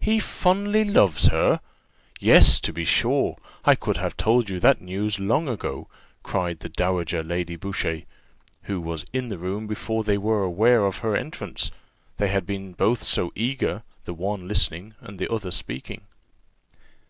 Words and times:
"He 0.00 0.20
fondly 0.20 0.84
loves 0.84 1.26
her! 1.26 1.60
Yes, 2.18 2.60
to 2.60 2.72
be 2.72 2.86
sure, 2.86 3.36
I 3.66 3.74
could 3.74 3.98
have 3.98 4.16
told 4.16 4.48
you 4.48 4.58
that 4.60 4.80
news 4.80 5.20
long 5.20 5.48
ago," 5.50 5.86
cried 6.22 6.60
the 6.60 6.70
dowager 6.70 7.22
Lady 7.22 7.56
Boucher, 7.56 8.04
who 8.62 8.80
was 8.80 9.04
in 9.12 9.28
the 9.28 9.36
room 9.36 9.66
before 9.66 10.02
they 10.02 10.16
were 10.16 10.42
aware 10.42 10.86
of 10.86 11.00
her 11.00 11.14
entrance; 11.14 11.70
they 12.16 12.28
had 12.28 12.46
both 12.46 12.76
been 12.78 12.96
so 13.04 13.32
eager, 13.34 13.82
the 14.06 14.14
one 14.14 14.48
listening, 14.48 14.94
and 15.02 15.18
the 15.18 15.30
other 15.30 15.50
speaking. 15.50 16.06